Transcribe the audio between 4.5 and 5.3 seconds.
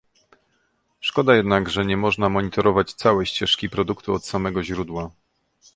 źródła